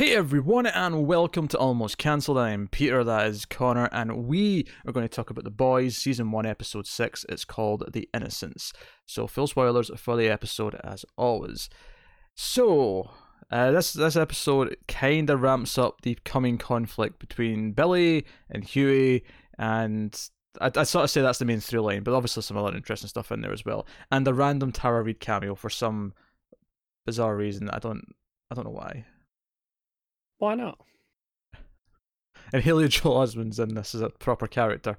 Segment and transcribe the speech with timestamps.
[0.00, 2.38] Hey everyone, and welcome to Almost Cancelled.
[2.38, 6.30] I'm Peter, that is Connor, and we are going to talk about The Boys, Season
[6.30, 7.26] 1, Episode 6.
[7.28, 8.72] It's called The Innocents.
[9.04, 11.68] So, full spoilers for the episode as always.
[12.34, 13.10] So,
[13.50, 19.22] uh, this this episode kind of ramps up the coming conflict between Billy and Hughie,
[19.58, 20.18] and
[20.62, 23.08] I, I sort of say that's the main through line, but obviously some other interesting
[23.08, 23.86] stuff in there as well.
[24.10, 26.14] And the random Tara Reid cameo for some
[27.04, 27.68] bizarre reason.
[27.68, 28.06] I don't
[28.50, 29.04] I don't know why.
[30.40, 30.80] Why not?
[32.52, 34.96] And Haley Joel Osment's in this as a proper character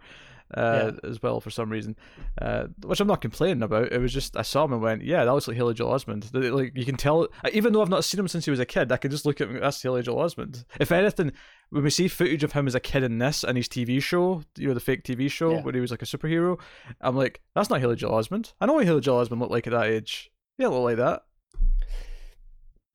[0.54, 1.09] uh, yeah.
[1.09, 1.95] as well for some reason,
[2.40, 3.91] uh, which I'm not complaining about.
[3.91, 6.30] It was just I saw him and went, yeah, that looks like Haley Joel Osment.
[6.54, 8.91] Like you can tell, even though I've not seen him since he was a kid,
[8.91, 9.59] I can just look at him.
[9.59, 10.63] That's Haley Joel Osment.
[10.80, 11.32] If anything,
[11.71, 14.44] when we see footage of him as a kid in this and his TV show,
[14.58, 15.62] you know, the fake TV show yeah.
[15.62, 16.60] where he was like a superhero,
[17.02, 18.54] I'm like, that's not Haley Joel Osment.
[18.62, 20.30] I know what Haley Joel Osment looked like at that age.
[20.58, 21.23] He didn't look like that.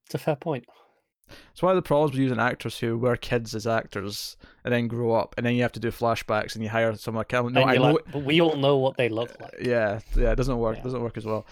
[0.06, 0.66] It's a fair point.
[1.52, 4.88] It's one of the problems with using actors who were kids as actors and then
[4.88, 7.24] grow up, and then you have to do flashbacks and you hire someone.
[7.30, 9.56] Like, no, I know, like, but we all know what they look like.
[9.60, 10.76] Yeah, yeah, it doesn't work.
[10.76, 10.80] Yeah.
[10.80, 11.46] It doesn't work as well.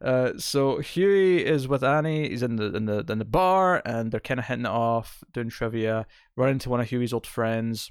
[0.00, 2.28] Uh, so Hughie is with Annie.
[2.28, 5.24] He's in the in the in the bar, and they're kind of hitting it off,
[5.32, 6.06] doing trivia.
[6.36, 7.90] Run into one of Hughie's old friends,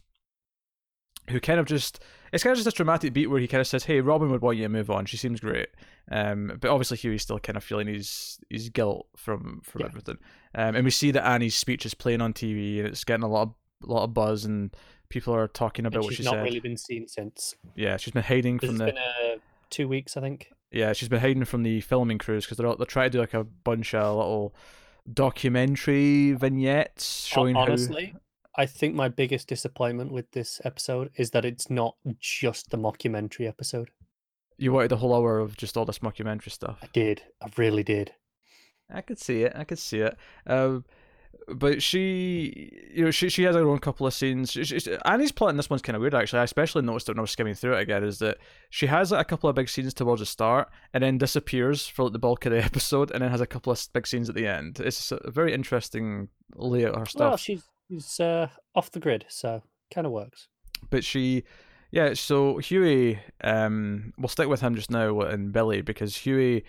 [1.29, 1.99] who kind of just
[2.31, 4.41] it's kind of just this dramatic beat where he kind of says, "Hey, Robin would
[4.41, 5.05] want you to move on.
[5.05, 5.69] She seems great."
[6.11, 9.87] Um, but obviously Hughie's still kind of feeling his his guilt from from yeah.
[9.87, 10.17] everything.
[10.55, 13.27] Um, and we see that Annie's speech is playing on TV and it's getting a
[13.27, 13.53] lot of
[13.87, 14.75] a lot of buzz and
[15.09, 16.31] people are talking about and what she said.
[16.31, 17.55] She's not really been seen since.
[17.75, 18.85] Yeah, she's been hiding this from the.
[18.85, 19.37] Been, uh,
[19.69, 20.51] two weeks, I think.
[20.71, 23.33] Yeah, she's been hiding from the filming crews because they're they're trying to do like
[23.33, 24.55] a bunch of little
[25.11, 28.15] documentary vignettes showing honestly.
[28.55, 33.47] I think my biggest disappointment with this episode is that it's not just the mockumentary
[33.47, 33.89] episode.
[34.57, 36.77] You wanted a whole hour of just all this mockumentary stuff.
[36.83, 37.23] I did.
[37.41, 38.13] I really did.
[38.91, 39.53] I could see it.
[39.55, 40.15] I could see it.
[40.45, 40.85] Um,
[41.47, 44.51] but she, you know, she she has her own couple of scenes.
[44.51, 46.39] She, she, Annie's plot in this one's kind of weird, actually.
[46.39, 48.03] I especially noticed it when I was skimming through it again.
[48.03, 48.37] Is that
[48.69, 52.03] she has like, a couple of big scenes towards the start, and then disappears for
[52.03, 54.35] like, the bulk of the episode, and then has a couple of big scenes at
[54.35, 54.79] the end.
[54.79, 57.19] It's a very interesting layout of her stuff.
[57.19, 59.63] Well, she's she's uh, off the grid, so
[59.93, 60.47] kind of works.
[60.89, 61.43] But she
[61.93, 66.63] yeah, so Hughie, um, we'll stick with him just now and Billy because Hughie.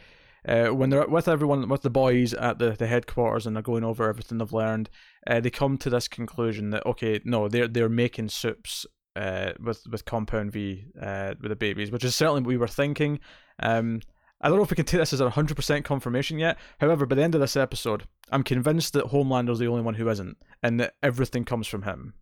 [0.46, 3.84] uh, when they're with everyone, with the boys at the, the headquarters and they're going
[3.84, 4.90] over everything they've learned,
[5.26, 8.84] uh, they come to this conclusion that okay, no, they're they're making soups
[9.16, 12.68] uh, with with Compound V uh, with the babies, which is certainly what we were
[12.68, 13.18] thinking.
[13.60, 14.00] Um,
[14.44, 16.58] I don't know if we can take this as a hundred percent confirmation yet.
[16.78, 20.06] However, by the end of this episode, I'm convinced that Homelander's the only one who
[20.10, 22.12] isn't, and that everything comes from him.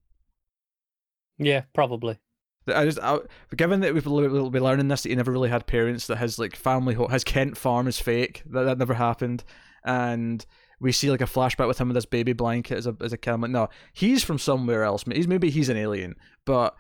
[1.37, 2.21] Yeah, probably.
[2.69, 3.19] I just, I,
[3.57, 6.39] given that we've we'll be learning this, that he never really had parents, that his
[6.39, 9.43] like family, his Kent farm is fake, that that never happened,
[9.85, 10.47] and
[10.79, 13.19] we see like a flashback with him with his baby blanket as a as a
[13.33, 15.03] like, no, he's from somewhere else.
[15.13, 16.77] He's maybe he's an alien, but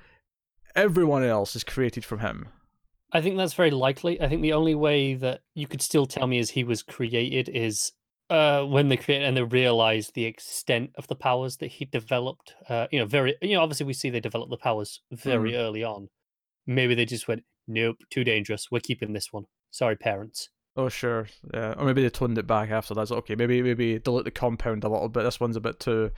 [0.77, 2.47] everyone else is created from him.
[3.13, 4.21] I think that's very likely.
[4.21, 7.49] I think the only way that you could still tell me is he was created
[7.49, 7.93] is
[8.31, 12.55] uh, when they create and they realize the extent of the powers that he developed.
[12.69, 15.59] Uh, you know, very you know, obviously we see they develop the powers very mm.
[15.59, 16.09] early on.
[16.67, 18.71] Maybe they just went, nope, too dangerous.
[18.71, 19.45] We're keeping this one.
[19.71, 20.49] Sorry, parents.
[20.75, 21.75] Oh sure, yeah.
[21.77, 23.11] Or maybe they toned it back after that.
[23.11, 25.25] okay, maybe maybe delete the compound a little bit.
[25.25, 26.11] This one's a bit too.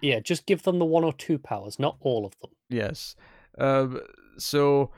[0.00, 2.52] Yeah, just give them the one or two powers, not all of them.
[2.70, 3.16] Yes.
[3.58, 4.00] Um.
[4.38, 4.92] So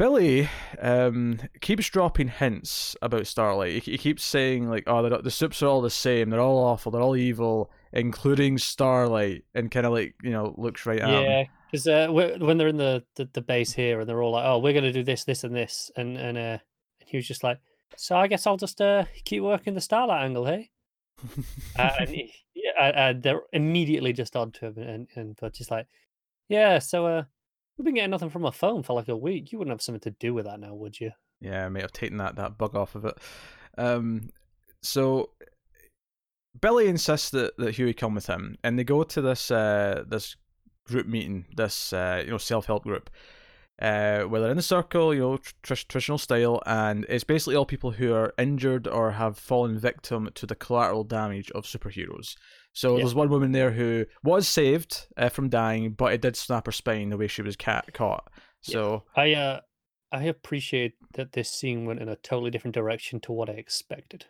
[0.00, 0.48] Billy
[0.80, 3.82] um, keeps dropping hints about Starlight.
[3.82, 6.30] He, he keeps saying like, "Oh, the soups are all the same.
[6.30, 6.90] They're all awful.
[6.90, 11.40] They're all evil, including Starlight." And kind of like you know looks right at yeah,
[11.40, 11.46] him.
[11.70, 14.58] because uh, when they're in the, the, the base here and they're all like, "Oh,
[14.58, 16.58] we're gonna do this, this, and this," and and uh,
[17.04, 17.58] he was just like,
[17.94, 20.70] "So I guess I'll just uh, keep working the Starlight angle, hey."
[21.78, 25.88] uh, and he, yeah, and they're immediately just onto him, and and but just like,
[26.48, 27.24] yeah, so uh
[27.80, 29.52] We've been getting nothing from a phone for like a week.
[29.52, 31.12] You wouldn't have something to do with that now, would you?
[31.40, 33.16] Yeah, I may have taken that that bug off of it.
[33.78, 34.28] Um,
[34.82, 35.30] so
[36.60, 40.36] Billy insists that, that Hughie come with him, and they go to this uh, this
[40.86, 43.08] group meeting, this uh, you know self help group,
[43.80, 47.64] uh, where they're in a circle, you know, tr- traditional style, and it's basically all
[47.64, 52.36] people who are injured or have fallen victim to the collateral damage of superheroes.
[52.72, 53.02] So yeah.
[53.02, 56.72] there's one woman there who was saved uh, from dying, but it did snap her
[56.72, 58.30] spine the way she was cat- caught.
[58.60, 59.22] So yeah.
[59.22, 59.60] I uh,
[60.12, 64.26] I appreciate that this scene went in a totally different direction to what I expected.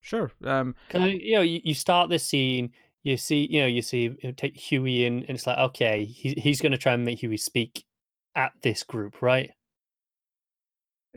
[0.00, 0.30] Sure.
[0.44, 2.70] Um, Cause, you know, you, you start this scene,
[3.02, 6.34] you see, you know, you see you take Hughie in, and it's like, okay, he,
[6.34, 7.84] he's going to try and make Hughie speak
[8.34, 9.50] at this group, right?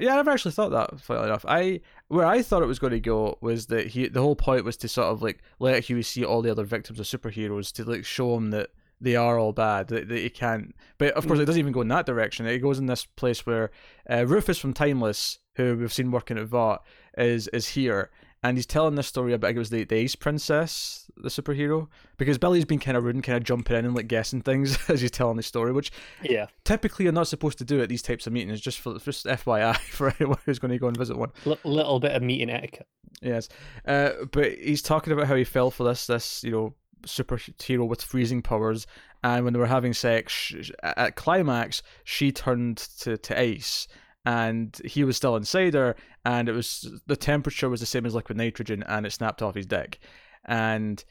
[0.01, 0.99] Yeah, I never actually thought that.
[0.99, 4.21] Funnily enough, I where I thought it was going to go was that he the
[4.21, 7.05] whole point was to sort of like let Hughie see all the other victims of
[7.05, 10.75] superheroes to like show him that they are all bad that, that he can't.
[10.97, 12.47] But of course, it doesn't even go in that direction.
[12.47, 13.69] It goes in this place where
[14.09, 16.83] uh, Rufus from Timeless, who we've seen working at Vought,
[17.15, 18.09] is is here,
[18.43, 22.37] and he's telling this story about it was the, the Ace Princess, the superhero, because
[22.37, 25.01] Billy's been kind of rude and kind of jumping in and like guessing things as
[25.01, 25.91] he's telling the story, which
[26.23, 28.59] Yeah, typically you're not supposed to do at these types of meetings.
[28.61, 31.31] Just for just FYI for anyone who's going to go and visit one.
[31.45, 32.87] L- little bit of meeting etiquette.
[33.21, 33.49] Yes,
[33.85, 36.73] uh, but he's talking about how he fell for this this you know
[37.03, 38.87] superhero with freezing powers,
[39.23, 43.87] and when they were having sex sh- at climax, she turned to to ice,
[44.25, 45.95] and he was still inside her,
[46.25, 49.55] and it was the temperature was the same as liquid nitrogen, and it snapped off
[49.55, 49.99] his dick,
[50.45, 51.03] and.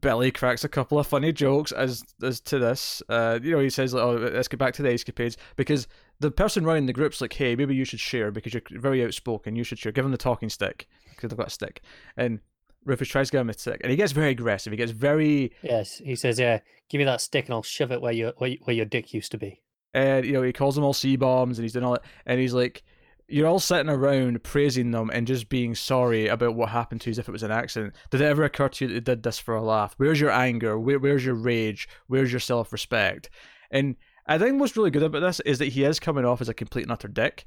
[0.00, 3.02] Billy cracks a couple of funny jokes as as to this.
[3.10, 5.86] Uh, you know, he says, "Oh, let's get back to the escapades," because
[6.20, 9.56] the person running the group's like, "Hey, maybe you should share because you're very outspoken.
[9.56, 9.92] You should share.
[9.92, 11.82] Give him the talking stick because they've got a stick."
[12.16, 12.40] And
[12.84, 14.72] Rufus tries to give him a stick, and he gets very aggressive.
[14.72, 18.00] He gets very, Yes, he says, "Yeah, give me that stick and I'll shove it
[18.00, 19.62] where your where your dick used to be."
[19.94, 22.40] And you know, he calls them all C bombs, and he's doing all that, and
[22.40, 22.82] he's like,
[23.28, 27.12] "You're all sitting around praising them and just being sorry about what happened to you
[27.12, 27.94] as if it was an accident.
[28.10, 29.94] Did it ever occur to you that they did this for a laugh?
[29.96, 30.78] Where's your anger?
[30.78, 31.88] Where, where's your rage?
[32.06, 33.30] Where's your self respect?"
[33.70, 33.96] And
[34.26, 36.54] I think what's really good about this is that he is coming off as a
[36.54, 37.46] complete and utter dick,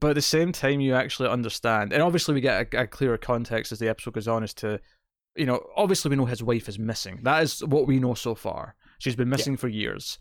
[0.00, 1.92] but at the same time, you actually understand.
[1.92, 4.80] And obviously, we get a, a clearer context as the episode goes on as to,
[5.36, 7.20] you know, obviously we know his wife is missing.
[7.22, 8.74] That is what we know so far.
[8.98, 10.18] She's been missing for years.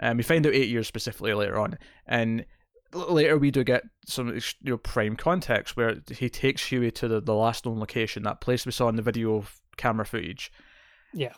[0.00, 2.44] Um, we find out eight years specifically later on, and
[2.92, 7.20] later we do get some you know prime context where he takes Hughie to the,
[7.20, 9.44] the last known location, that place we saw in the video
[9.76, 10.50] camera footage
[11.12, 11.32] Yeah,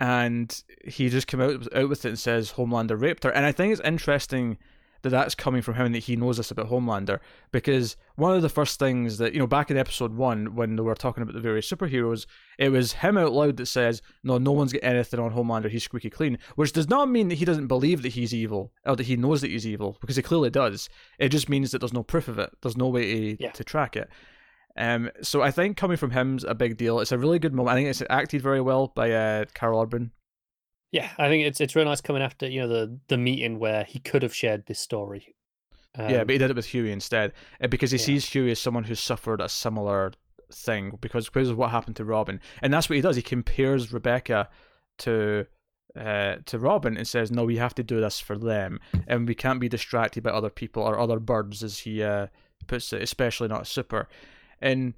[0.00, 3.30] and he just came out out with it and says Homelander raped her.
[3.30, 4.58] And I think it's interesting
[5.06, 7.18] that that's coming from him and that he knows this about Homelander
[7.52, 10.82] because one of the first things that you know back in episode one when they
[10.82, 12.26] were talking about the various superheroes,
[12.58, 15.70] it was him out loud that says, "No, no one's got anything on Homelander.
[15.70, 18.96] He's squeaky clean," which does not mean that he doesn't believe that he's evil or
[18.96, 20.88] that he knows that he's evil because he clearly does.
[21.18, 22.50] It just means that there's no proof of it.
[22.62, 23.50] There's no way to, Yeah.
[23.52, 24.08] to track it.
[24.78, 27.00] Um, so I think coming from him's a big deal.
[27.00, 27.72] It's a really good moment.
[27.72, 30.10] I think it's acted very well by uh, Karl Urban.
[30.92, 31.10] Yeah.
[31.18, 33.98] I think it's it's real nice coming after you know the the meeting where he
[33.98, 35.34] could have shared this story.
[35.98, 38.04] yeah, Um, but he did it with Hughie instead uh, because he yeah.
[38.04, 40.12] sees Hughie as someone who's suffered a similar
[40.52, 43.16] thing because because of what happened to Robin, and that's what he does.
[43.16, 44.48] He compares Rebecca
[44.98, 45.46] to
[45.98, 49.34] uh, to Robin and says, "No, we have to do this for them, and we
[49.34, 52.28] can't be distracted by other people or other birds," as he uh,
[52.66, 54.08] puts it, especially not super.
[54.60, 54.94] And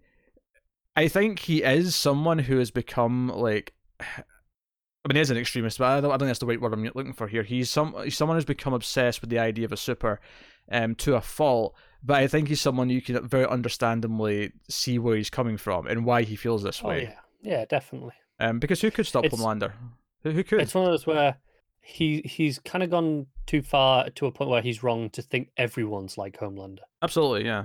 [0.96, 3.74] I think he is someone who has become like.
[5.08, 6.60] I mean, he is an extremist, but I don't, I don't think that's the right
[6.60, 7.42] word I'm looking for here.
[7.42, 10.20] He's some he's someone who's become obsessed with the idea of a super,
[10.70, 11.74] um, to a fault.
[12.02, 16.04] But I think he's someone you can very understandably see where he's coming from and
[16.04, 17.14] why he feels this oh way.
[17.42, 18.12] yeah, yeah, definitely.
[18.38, 19.72] Um, because who could stop It's- Homelander?
[20.24, 20.60] Who, who could?
[20.60, 21.36] It's one of those where
[21.80, 25.48] he he's kind of gone too far to a point where he's wrong to think
[25.56, 26.80] everyone's like Homelander.
[27.02, 27.64] Absolutely, yeah.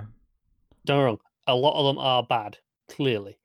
[0.86, 2.56] Don't get me wrong, a lot of them are bad,
[2.88, 3.38] clearly,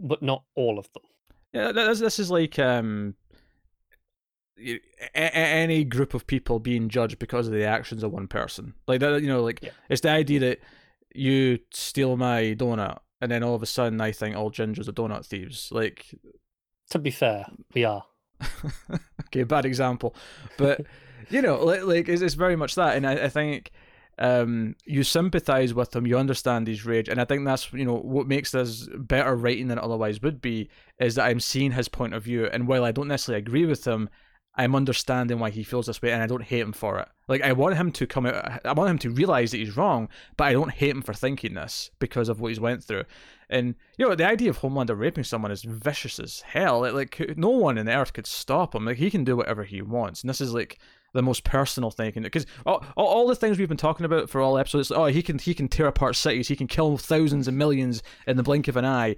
[0.00, 1.04] but not all of them.
[1.52, 3.14] Yeah, this this is like um,
[4.58, 4.80] y-
[5.14, 8.74] a- a- any group of people being judged because of the actions of one person.
[8.86, 9.70] Like that, you know, like Yeah.
[9.88, 10.58] it's the idea that
[11.14, 14.92] you steal my donut, and then all of a sudden I think all gingers are
[14.92, 15.70] donut thieves.
[15.72, 16.06] Like,
[16.90, 18.04] To be fair, we are.
[19.26, 20.14] okay, bad example,
[20.58, 20.80] but
[21.30, 23.70] you know, like, like it's, it's very much that, and I, I think
[24.20, 27.96] um you sympathize with him you understand his rage and i think that's you know
[27.96, 30.68] what makes this better writing than it otherwise would be
[31.00, 33.84] is that i'm seeing his point of view and while i don't necessarily agree with
[33.84, 34.08] him
[34.56, 37.08] i'm understanding why he feels this way and i don't hate him for it.
[37.28, 40.08] Like i want him to come out i want him to realize that he's wrong
[40.36, 43.04] but i don't hate him for thinking this because of what he's went through.
[43.50, 46.80] And you know the idea of homelander raping someone is vicious as hell.
[46.80, 48.86] Like, like no one on the earth could stop him.
[48.86, 50.78] Like he can do whatever he wants and this is like
[51.14, 54.58] the most personal thing because all, all the things we've been talking about for all
[54.58, 58.02] episodes oh he can he can tear apart cities he can kill thousands and millions
[58.26, 59.14] in the blink of an eye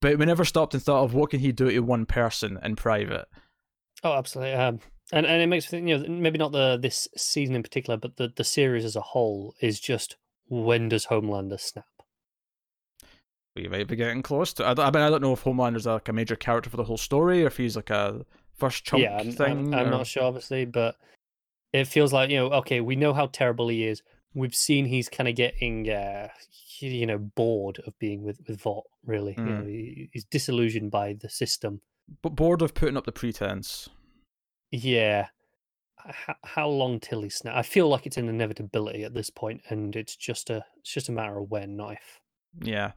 [0.00, 2.76] but we never stopped and thought of what can he do to one person in
[2.76, 3.26] private
[4.02, 4.54] Oh, absolutely.
[4.54, 4.80] Um,
[5.12, 7.96] and and it makes me think, you know, maybe not the this season in particular,
[7.96, 10.16] but the the series as a whole is just
[10.48, 11.84] when does Homelander snap?
[13.56, 16.08] we might be getting close to I, I mean I don't know if Homelander's like
[16.08, 19.18] a major character for the whole story or if he's like a first chunk yeah,
[19.18, 20.94] I'm, thing I'm, I'm or- not sure, obviously, but
[21.72, 24.02] it feels like you know, okay, we know how terrible he is.
[24.34, 26.28] We've seen he's kind of getting, uh,
[26.78, 28.84] you know, bored of being with with Vought.
[29.04, 29.68] Really, you know, Mm.
[29.68, 31.80] he, he's disillusioned by the system.
[32.22, 33.88] But bored of putting up the pretense
[34.70, 35.28] Yeah,
[35.96, 37.56] how, how long till he snap?
[37.56, 41.08] I feel like it's an inevitability at this point, and it's just a it's just
[41.08, 42.20] a matter of when, not if.
[42.62, 42.92] Yeah.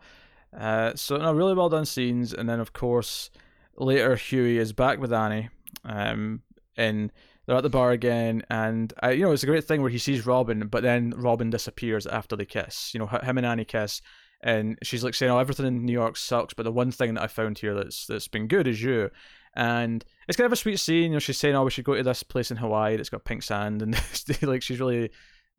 [0.58, 3.30] Uh, so no, really well done scenes, and then of course
[3.76, 5.50] later Hughie is back with Annie,
[5.84, 6.42] um,
[6.78, 7.12] and
[7.46, 9.98] they're at the bar again, and uh, you know it's a great thing where he
[9.98, 12.94] sees Robin, but then Robin disappears after they kiss.
[12.94, 14.02] You know, him and Annie kiss,
[14.44, 17.24] and she's like saying, "Oh, everything in New York sucks, but the one thing that
[17.24, 19.10] I found here that's that's been good is you."
[19.56, 21.04] And it's kind of a sweet scene.
[21.06, 23.24] You know, she's saying, "Oh, we should go to this place in Hawaii that's got
[23.26, 23.96] pink sand," and
[24.42, 25.10] like she's really,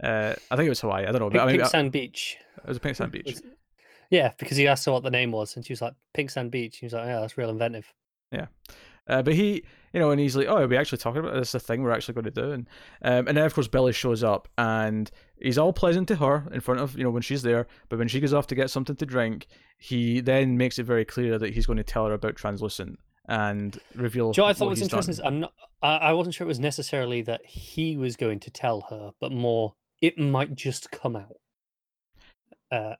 [0.03, 1.07] uh, I think it was Hawaii.
[1.07, 2.37] I don't know, Pink, but I mean, Pink I- Sand Beach.
[2.59, 3.39] it was a pink sand beach.
[4.11, 6.51] Yeah, because he asked her what the name was, and she was like Pink Sand
[6.51, 6.77] Beach.
[6.79, 7.93] He was like, "Yeah, that's real inventive."
[9.07, 11.51] Uh, but he, you know, and he's like, "Oh, are we actually talking about this?
[11.51, 12.69] Is a thing we're actually going to do?" And
[13.03, 16.61] um, and then of course Billy shows up, and he's all pleasant to her in
[16.61, 17.67] front of you know when she's there.
[17.89, 19.47] But when she goes off to get something to drink,
[19.79, 23.79] he then makes it very clear that he's going to tell her about translucent and
[23.95, 24.33] reveal.
[24.33, 25.17] Do you know what I thought was interesting?
[25.17, 25.27] done.
[25.27, 25.53] I'm not.
[25.83, 29.33] I, I wasn't sure it was necessarily that he was going to tell her, but
[29.33, 31.37] more it might just come out.
[32.71, 32.95] Uh,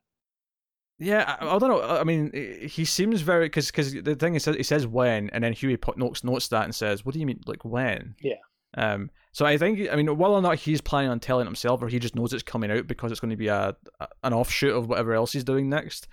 [0.97, 1.81] Yeah, I, I don't know.
[1.81, 2.31] I mean,
[2.67, 5.97] he seems very because because the thing is, he says when, and then Hughie put
[5.97, 8.35] notes notes that and says, "What do you mean, like when?" Yeah.
[8.77, 9.09] Um.
[9.31, 11.99] So I think, I mean, whether or not he's planning on telling himself, or he
[11.99, 14.87] just knows it's coming out because it's going to be a, a an offshoot of
[14.87, 16.07] whatever else he's doing next,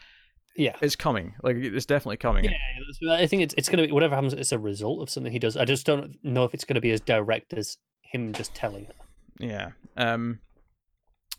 [0.57, 0.75] yeah.
[0.81, 1.35] it's coming.
[1.43, 2.45] Like it's definitely coming.
[2.45, 4.33] Yeah, I think it's it's gonna be whatever happens.
[4.33, 5.57] It's a result of something he does.
[5.57, 8.95] I just don't know if it's gonna be as direct as him just telling her.
[9.39, 9.71] Yeah.
[9.97, 10.41] Um.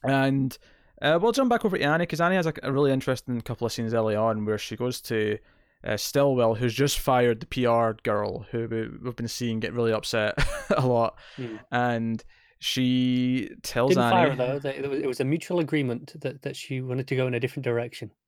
[0.04, 0.58] And
[1.04, 3.66] uh, we'll jump back over to Annie because Annie has a, a really interesting couple
[3.68, 5.38] of scenes early on where she goes to
[5.84, 9.92] uh, Stillwell, who's just fired the PR girl who we- we've been seeing get really
[9.94, 10.34] upset
[10.78, 11.58] a lot, Hmm.
[11.72, 12.24] and
[12.60, 14.12] she tells Didn't Annie.
[14.16, 14.70] fire her though.
[14.70, 17.40] It was, it was a mutual agreement that, that she wanted to go in a
[17.40, 18.12] different direction.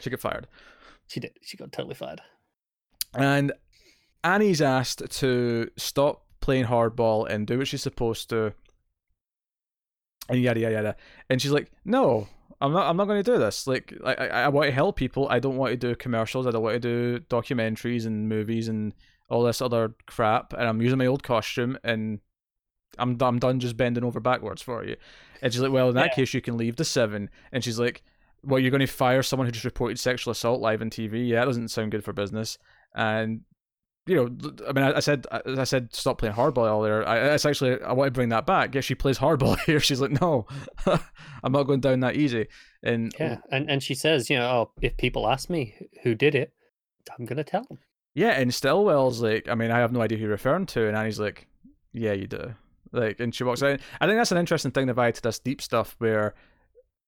[0.00, 0.46] She get fired,
[1.08, 1.32] She did.
[1.42, 2.20] She got totally fired.
[3.14, 3.52] and
[4.22, 8.52] Annie's asked to stop playing hardball and do what she's supposed to,
[10.28, 10.96] and yada yada yada.
[11.30, 12.28] And she's like, "No,
[12.60, 12.88] I'm not.
[12.88, 13.66] I'm not going to do this.
[13.66, 15.28] Like, I, I, I want to help people.
[15.30, 16.46] I don't want to do commercials.
[16.46, 18.92] I don't want to do documentaries and movies and
[19.28, 20.52] all this other crap.
[20.52, 22.20] And I'm using my old costume, and
[22.98, 24.96] I'm I'm done just bending over backwards for you."
[25.42, 26.14] And she's like, "Well, in that Yeah.
[26.14, 27.30] case, you can leave the seven.
[27.52, 28.02] And she's like,
[28.42, 31.28] "Well, you're going to fire someone who just reported sexual assault live on TV?
[31.28, 32.58] Yeah, that doesn't sound good for business."
[32.94, 33.42] And
[34.08, 37.06] you know, I mean, I, I said, I, I said, stop playing hardball earlier.
[37.06, 38.74] I, it's actually, I want to bring that back.
[38.74, 39.80] Yeah, she plays hardball here.
[39.80, 40.46] She's like, no,
[40.86, 42.46] I'm not going down that easy.
[42.82, 46.34] And Yeah, and and she says, you know, oh, if people ask me who did
[46.34, 46.52] it,
[47.18, 47.78] I'm gonna tell them.
[48.14, 50.96] yeah, and Stillwell's like, I mean, I have no idea who you're referring to, and
[50.96, 51.46] Annie's like,
[51.92, 52.54] yeah, you do.
[52.92, 53.80] Like, and she walks out.
[54.00, 56.34] I think that's an interesting thing about to this deep stuff where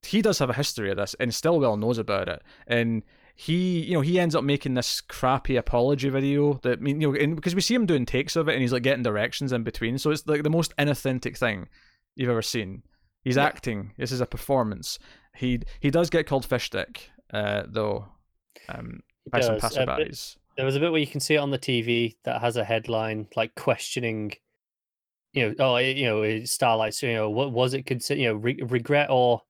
[0.02, 3.02] he does have a history of this, and Stillwell knows about it, and
[3.40, 7.11] he, you know, he ends up making this crappy apology video that, I mean, you
[7.11, 9.62] know, because we see him doing takes of it, and he's like getting directions in
[9.62, 11.68] between, so it's like the most inauthentic thing
[12.16, 12.82] you've ever seen.
[13.23, 13.44] He's Yeah.
[13.47, 13.92] acting.
[13.97, 14.99] This is a performance.
[15.37, 18.09] He he does get called fish stick, uh, though,
[18.68, 20.37] um, He by some uh, passerbys.
[20.59, 22.64] there was a bit where you can see it on the TV that has a
[22.64, 24.32] headline like questioning,
[25.32, 28.35] you know, oh, you know, starlight Starlight's, you know, what was it consider, you know,
[28.35, 29.40] re- regret or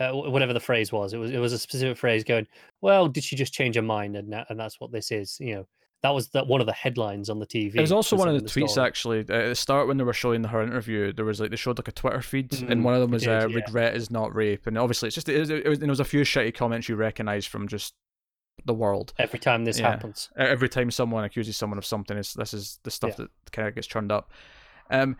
[0.00, 1.12] uh, whatever the phrase was.
[1.12, 2.46] It was it was a specific phrase going,
[2.80, 5.66] well, did she just change her mind, and and that's what this is, you know.
[6.02, 7.74] That was that one of the headlines on the TV.
[7.74, 8.86] It was also one of the concerning tweets story.
[8.86, 9.18] actually.
[9.28, 11.76] Uh, at the start when they were showing her interview, there was like they showed
[11.76, 13.56] like a Twitter feed, and Mm, one of them was did, uh, yeah.
[13.56, 16.04] "regret is not rape," and obviously it's just it was, it was, there was a
[16.04, 17.94] few shitty comments you recognise from just
[18.64, 19.12] the world.
[19.18, 19.90] Every time this Yeah.
[19.90, 23.26] happens, Every time someone accuses someone of something, it's, this is the stuff Yeah.
[23.44, 24.30] that kind of gets churned up.
[24.92, 25.16] Um,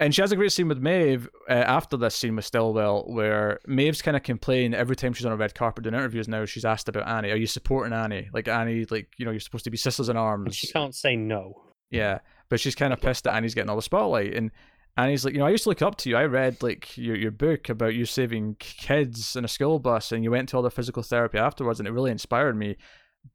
[0.00, 3.60] and she has a great scene with Maeve uh, after this scene with Stillwell, where
[3.66, 6.28] Maeve's kind of complain every time she's on a red carpet doing interviews.
[6.28, 7.30] Now she's asked about Annie.
[7.30, 8.28] Are you supporting Annie?
[8.32, 10.56] Like Annie, like you know, you're supposed to be sisters in and arms.
[10.56, 11.62] she can't say no.
[11.90, 14.50] Yeah, but she's kind of pissed that Annie's getting all the spotlight, and
[14.96, 16.16] Annie's like, you know, I used to look up to you.
[16.16, 20.22] I read like your your book about you saving kids in a school bus, and
[20.22, 22.76] you went to all the physical therapy afterwards, and it really inspired me.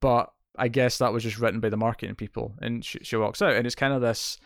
[0.00, 3.42] But I guess that was just written by the marketing people, and she she walks
[3.42, 4.38] out, and it's kind of this.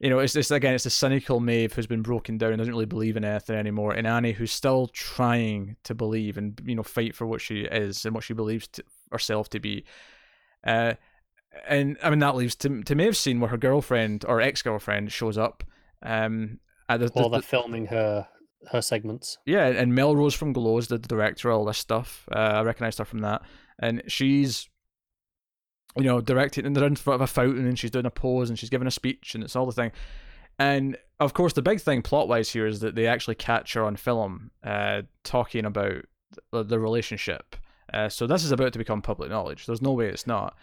[0.00, 0.74] You know, it's this again.
[0.74, 4.06] It's the cynical Maeve who's been broken down, doesn't really believe in anything anymore, and
[4.06, 8.14] Annie who's still trying to believe and you know fight for what she is and
[8.14, 9.84] what she believes to, herself to be.
[10.64, 10.94] Uh,
[11.66, 15.10] and I mean that leaves to to Maeve's scene where her girlfriend or ex girlfriend
[15.12, 15.64] shows up.
[16.02, 18.28] Um, at the, the- While they're the- filming her
[18.72, 19.38] her segments.
[19.46, 22.28] yeah, and Melrose from Glow is the director, all this stuff.
[22.30, 23.42] Uh, I recognized her from that,
[23.78, 24.68] and she's,
[25.96, 28.48] you know, directing, and they're in front of a fountain, and she's doing a pose,
[28.48, 29.92] and she's giving a speech, and it's all the thing.
[30.58, 33.84] And of course, the big thing plot wise here is that they actually catch her
[33.84, 36.04] on film, uh, talking about
[36.52, 37.56] the, the relationship.
[37.92, 39.66] Uh, so this is about to become public knowledge.
[39.66, 40.56] There's no way it's not.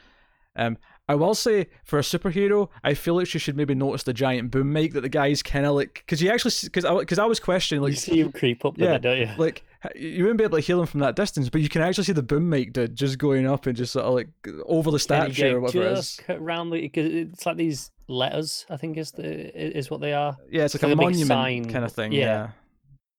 [0.56, 0.78] Um,
[1.08, 4.52] I will say for a superhero, I feel like she should maybe notice the giant
[4.52, 7.26] boom mic that the guy's kind of like because you actually because I because I
[7.26, 9.30] was questioning like you see him creep up yeah, it, don't you?
[9.38, 9.64] like
[9.96, 12.14] you wouldn't be able to hear him from that distance, but you can actually see
[12.14, 14.30] the boom mic dude just going up and just sort of like
[14.66, 16.00] over the statue or whatever it is.
[16.18, 20.02] just cut round the, 'cause it's like these letters, I think is the is what
[20.02, 20.38] they are.
[20.50, 21.66] Yeah, it's like like a a monument sign.
[21.70, 22.12] kind of thing.
[22.12, 22.20] Yeah.
[22.22, 22.50] Yeah,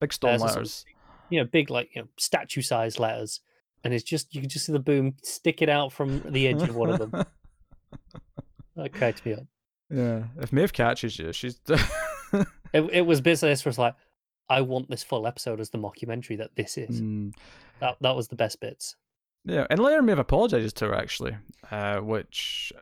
[0.00, 0.84] big stone There's letters.
[1.30, 3.40] You know, big like you know, statue sized letters.
[3.84, 6.62] And it's just you can just see the boom stick it out from the edge
[6.62, 7.24] of one of them.
[8.76, 9.44] That cracks me up.
[9.90, 11.58] yeah, if Maeve catches you, she's
[12.74, 13.94] It, it was business this was like,
[14.48, 17.00] I want this full episode as the mockumentary that this is.
[17.00, 17.34] Mm.
[17.80, 18.96] That that was the best bits.
[19.44, 21.36] Yeah, and Layer may have apologizes to her actually,
[21.70, 22.72] uh, which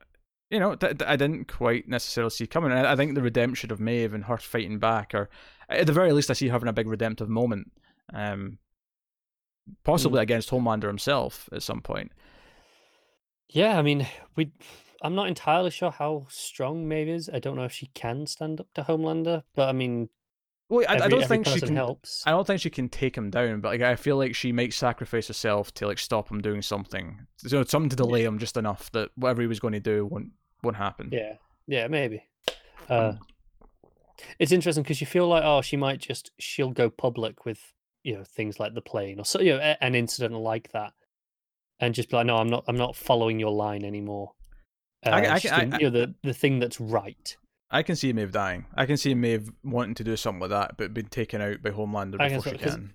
[0.50, 2.72] you know th- th- I didn't quite necessarily see coming.
[2.72, 5.28] I, I think the redemption of Maeve and her fighting back, or
[5.68, 7.72] at the very least, I see her having a big redemptive moment,
[8.12, 8.58] um,
[9.84, 12.12] possibly against Homelander himself at some point.
[13.48, 14.06] Yeah, I mean,
[14.36, 14.52] we.
[15.02, 17.30] I'm not entirely sure how strong Maeve is.
[17.30, 20.08] I don't know if she can stand up to Homelander, but I mean,
[20.74, 21.76] Well, I, every, I don't think she can.
[21.76, 22.22] helps.
[22.26, 24.72] I don't think she can take him down, but like I feel like she might
[24.74, 28.90] sacrifice herself to like stop him doing something, so something to delay him just enough
[28.92, 30.30] that whatever he was going to do won't
[30.62, 31.08] won't happen.
[31.12, 31.34] Yeah,
[31.66, 32.24] yeah, maybe.
[32.90, 33.18] Uh, Um,
[34.38, 37.60] it's interesting because you feel like, oh, she might just she'll go public with
[38.02, 40.92] you know things like the plane or so you know an incident like that,
[41.80, 44.32] and just be like, no, I'm not, I'm not following your line anymore.
[45.04, 47.36] Uh, I- I I- doing, you know the the thing that's right.
[47.74, 48.66] I can see Maeve dying.
[48.76, 51.70] I can see Maeve wanting to do something like that, but being taken out by
[51.70, 52.94] Homelander I before she can.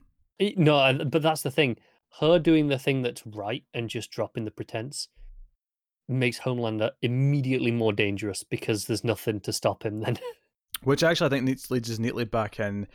[0.56, 1.76] No, but that's the thing.
[2.22, 5.10] Her doing the thing that's right and just dropping the pretense
[6.08, 10.00] makes Homelander immediately more dangerous because there's nothing to stop him.
[10.00, 10.18] Then
[10.84, 12.88] Which actually I think needs, leads us neatly back in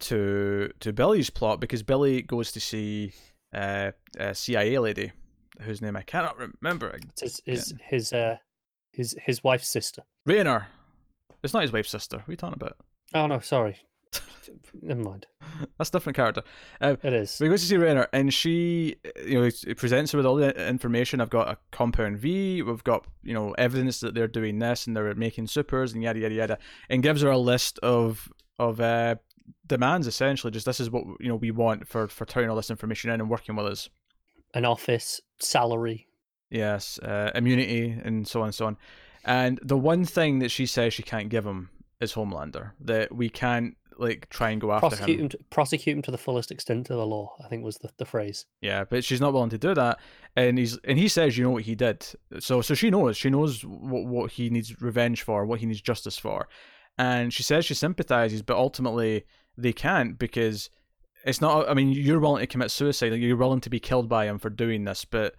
[0.00, 3.14] to to Billy's plot because Billy goes to see
[3.54, 5.12] uh, a CIA lady
[5.62, 6.98] whose name I cannot remember.
[7.08, 8.36] it's his his his uh
[8.92, 10.02] his his wife's sister.
[10.26, 10.66] Raynor.
[11.46, 12.18] It's not his wife's sister.
[12.18, 12.76] What are you talking about?
[13.14, 13.78] Oh no, sorry.
[14.82, 15.26] Never mind.
[15.78, 16.42] That's a different character.
[16.80, 17.38] It is.
[17.38, 21.20] He goes to see Raynor, and she, you know, presents her with all the information.
[21.20, 22.62] I've got a compound V.
[22.62, 26.18] We've got, you know, evidence that they're doing this and they're making supers and yada
[26.20, 26.58] yada yada,
[26.90, 29.16] and gives her a list of of uh,
[29.66, 30.06] demands.
[30.06, 33.10] Essentially, just this is what you know we want for for turning all this information
[33.10, 33.88] in and working with us.
[34.54, 36.06] An office, salary.
[36.50, 38.76] Yes, uh, immunity and so on and so on.
[39.26, 41.68] And the one thing that she says she can't give him
[42.00, 42.70] is Homelander.
[42.80, 45.24] That we can't like try and go after Prosecute him.
[45.24, 45.28] him.
[45.30, 47.34] to, prosecute him to the fullest extent of the law.
[47.44, 48.46] I think was the, the phrase.
[48.60, 49.98] Yeah, but she's not willing to do that,
[50.36, 52.06] and he's and he says, you know what he did.
[52.38, 55.80] So so she knows, she knows what what he needs revenge for, what he needs
[55.80, 56.48] justice for,
[56.96, 59.24] and she says she sympathizes, but ultimately
[59.56, 60.70] they can't because
[61.24, 61.68] it's not.
[61.68, 64.38] I mean, you're willing to commit suicide, like you're willing to be killed by him
[64.38, 65.34] for doing this, but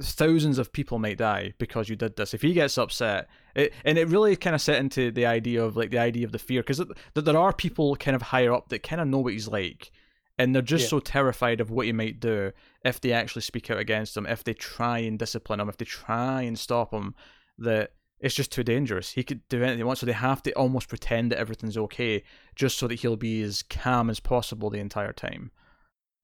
[0.00, 2.34] thousands of people might die because you did this.
[2.34, 5.76] If he gets upset, it, and it really kind of set into the idea of
[5.76, 8.68] like the idea of the fear because that there are people kind of higher up
[8.70, 9.92] that kind of know what he's like,
[10.38, 10.88] and they're just Yeah.
[10.88, 12.52] so terrified of what he might do
[12.84, 15.84] if they actually speak out against him, if they try and discipline him, if they
[15.84, 17.14] try and stop him,
[17.58, 19.10] that it's just too dangerous.
[19.12, 22.24] He could do anything he wants, so they have to almost pretend that everything's okay
[22.56, 25.50] just so that he'll be as calm as possible the entire time.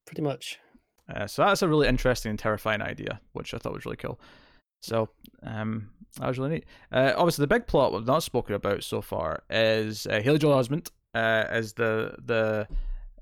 [0.06, 0.58] Pretty much.
[1.14, 4.20] Uh, so that's a really interesting and terrifying idea, which I thought was really cool.
[4.82, 5.08] So
[5.42, 6.64] um, that was really neat.
[6.92, 10.62] Uh, obviously, the big plot we've not spoken about so far is uh, Haley Joel
[10.62, 12.68] Osment uh, as the the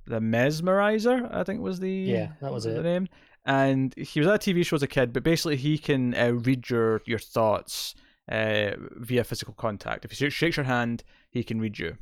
[0.07, 1.33] the mesmerizer.
[1.35, 2.83] I think was the Yeah, that was the it.
[2.83, 3.09] name.
[3.45, 6.33] And he was at a TV show as a kid, but basically he can uh,
[6.33, 7.95] read your your thoughts
[8.31, 10.05] uh, via physical contact.
[10.05, 11.97] If he shakes your hand, he can read you.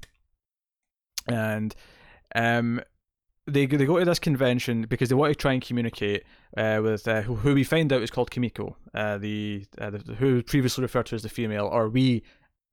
[1.29, 1.75] And
[2.35, 2.81] um,
[3.47, 6.25] they they go to this convention because they want to try and communicate
[6.57, 10.15] uh, with uh, who, who we find out is called Kimiko, uh, the, uh, the
[10.15, 12.23] who previously referred to as the female, or we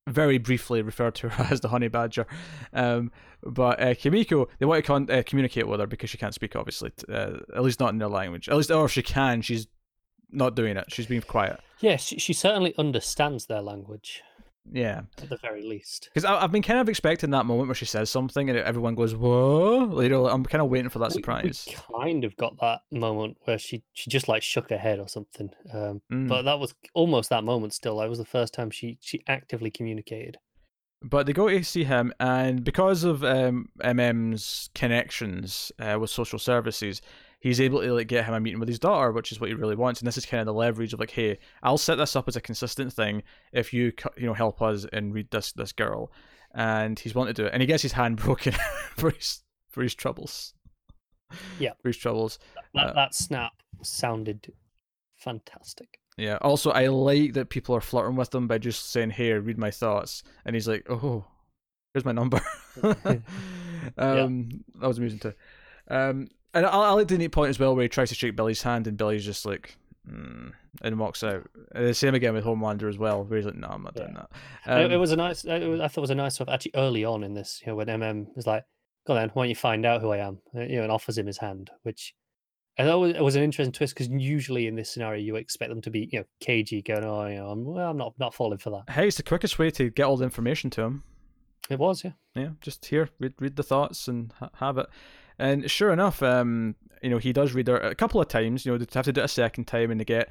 [0.09, 2.25] very briefly referred to her as the honey badger.
[2.73, 3.11] Um,
[3.43, 6.55] but uh, Kimiko, they want to con- uh, communicate with her because she can't speak,
[6.55, 8.49] obviously, t- at least not in their language.
[8.49, 9.67] At least, or if she can, she's
[10.31, 10.85] not doing it.
[10.89, 11.59] She's being quiet.
[11.79, 14.23] Yeah, she, she certainly understands their language
[14.71, 15.01] Yeah.
[15.21, 16.09] at the very least.
[16.13, 19.13] Because I've been kind of expecting that moment where she says something and everyone goes,
[19.15, 21.65] "Whoa!" You know, I'm kind of waiting for that We- surprise.
[21.67, 25.07] We, kind of got that moment where she she just like shook her head or
[25.07, 25.49] something.
[25.73, 26.27] Um, Mm.
[26.29, 27.73] But that was almost that moment.
[27.73, 30.37] Still, that was the first time she she actively communicated.
[31.05, 36.39] But they go to see him, and because of um, MM's connections uh, with social
[36.39, 37.01] services,
[37.43, 39.53] he's able to like get him a meeting with his daughter, which is what he
[39.53, 39.99] really wants.
[39.99, 42.37] And this is kind of the leverage of like, hey, I'll set this up as
[42.37, 46.09] a consistent thing if you you know help us and read this this girl.
[46.55, 48.53] And he's wanted to do it, and he gets his hand broken
[48.95, 50.53] for his for his troubles.
[51.59, 51.73] Yeah.
[51.81, 52.39] for his troubles.
[52.73, 54.53] That Uh, that snap sounded
[55.15, 55.99] fantastic.
[56.15, 56.37] Yeah.
[56.41, 59.71] Also, I like that people are flirting with him by just saying, "Hey, read my
[59.71, 61.25] thoughts," and he's like, "Oh,
[61.93, 62.39] here's my number."
[63.97, 65.33] um, that was amusing too.
[65.89, 68.35] Um, and I, I like the neat point as well where he tries to shake
[68.35, 69.75] Billy's hand, and Billy's just like,
[70.09, 71.47] mm, and walks out.
[71.73, 74.03] And the same again with Homelander as well, where he's like, "No, I'm not Yeah.
[74.03, 74.29] doing that."
[74.85, 75.43] it, it Um, was a nice.
[75.43, 77.71] Was, I thought it was a nice sort of actually early on in this, you
[77.71, 78.63] know, when MM was like,
[79.07, 80.91] "Go on then, why don't you find out who I am?" Uh, You know, and
[80.91, 82.13] offers him his hand, which
[82.77, 85.69] I thought was- it was an interesting twist because usually in this scenario you expect
[85.69, 88.33] them to be, you know, cagey, going, "Oh, you know, I'm, well, I'm not not
[88.33, 91.03] falling for that." hey, it's the quickest way to get all the information to him.
[91.69, 92.11] It was, yeah.
[92.35, 94.87] yeah, just here, read read the thoughts and ha- have it.
[95.39, 98.65] And sure enough, um, you know, he does read her a couple of times.
[98.65, 100.29] You know, they have to do it a second time, and they get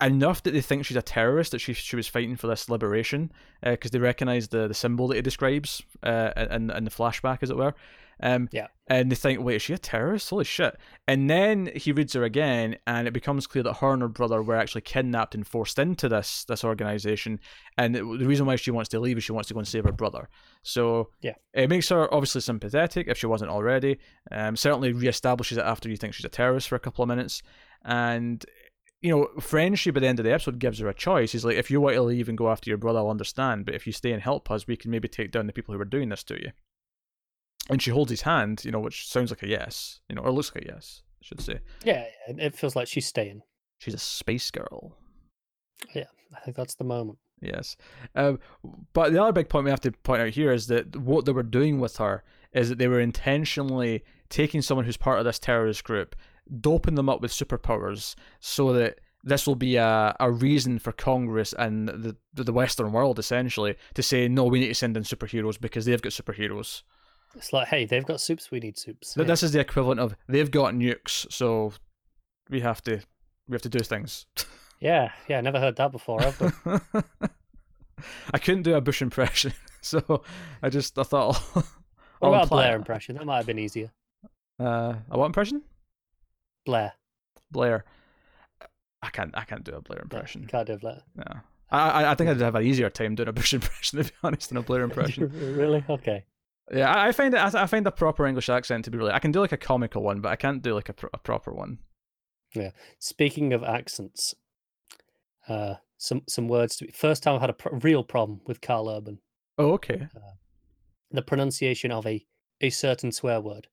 [0.00, 3.32] enough that they think she's a terrorist that she she was fighting for this liberation
[3.62, 7.50] because they recognize the the symbol that he describes uh, in in the flashback, as
[7.50, 7.74] it were.
[8.20, 8.66] Um, Yeah.
[8.88, 10.30] And they think, wait, is she a terrorist?
[10.30, 10.76] Holy shit!
[11.06, 14.42] And then he reads her again, and it becomes clear that her and her brother
[14.42, 17.38] were actually kidnapped and forced into this this organization.
[17.76, 19.68] And it, the reason why she wants to leave is she wants to go and
[19.68, 20.28] save her brother.
[20.62, 21.34] So Yeah.
[21.52, 23.98] it makes her obviously sympathetic if she wasn't already.
[24.32, 27.42] Um, certainly reestablishes it after you think she's a terrorist for a couple of minutes,
[27.84, 28.44] and
[29.00, 31.32] you know, Frenchie at the end of the episode gives her a choice.
[31.32, 33.64] He's like, if you want to leave and go after your brother, I'll understand.
[33.64, 35.80] But if you stay and help us, we can maybe take down the people who
[35.80, 36.50] are doing this to you.
[37.70, 40.32] And she holds his hand, you know, which sounds like a yes, you know, or
[40.32, 41.60] looks like a yes, I should say.
[41.84, 43.42] Yeah, it feels like she's staying.
[43.78, 44.96] She's a space girl.
[45.94, 47.18] Yeah, I think that's the moment.
[47.40, 47.76] Yes.
[48.16, 48.40] Um,
[48.92, 51.32] but the other big point we have to point out here is that what they
[51.32, 55.38] were doing with her is that they were intentionally taking someone who's part of this
[55.38, 56.16] terrorist group,
[56.60, 61.52] doping them up with superpowers so that this will be a, a reason for Congress
[61.58, 65.60] and the, the Western world essentially to say, no, we need to send in superheroes
[65.60, 66.82] because they've got superheroes.
[67.34, 69.14] It's like, hey, they've got soups, we need soups.
[69.14, 69.28] Th Yeah.
[69.28, 71.72] This is the equivalent of they've got nukes, so
[72.48, 73.00] we have to
[73.48, 74.26] we have to do things.
[74.80, 76.20] yeah, yeah, I never heard that before.
[78.32, 80.22] I couldn't do a Bush impression, so
[80.62, 81.36] I just I thought.
[81.54, 81.64] what
[82.22, 83.16] I'll about Blair impression?
[83.16, 83.92] That might have been easier.
[84.58, 85.62] Uh, a what impression?
[86.68, 86.92] Blair.
[87.50, 87.84] Blair.
[89.02, 89.30] I can't.
[89.34, 90.46] I can't do a Blair impression.
[90.46, 91.00] Can't do Blair.
[91.16, 91.24] No.
[91.70, 94.10] I, I- I think I'd have an easier time doing a Bush impression, to be
[94.22, 95.30] honest, than a Blair impression.
[95.56, 95.82] really?
[95.88, 96.24] Okay.
[96.70, 97.40] yeah, I, find it.
[97.40, 99.12] I, find a proper English accent to be really.
[99.12, 101.18] I can do like a comical one, but I can't do like a, pro- a
[101.18, 101.78] proper one.
[102.54, 102.72] Yeah.
[102.98, 104.34] Speaking of accents,
[105.48, 106.76] uh, some some words.
[106.76, 109.20] To be, first time I've had a pr- real problem with Karl Urban.
[109.56, 110.08] Oh, okay.
[111.10, 112.26] The pronunciation of a
[112.60, 113.68] a certain swear word